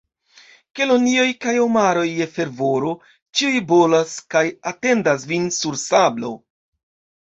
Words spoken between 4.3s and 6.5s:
kaj atendas vin sur sablo!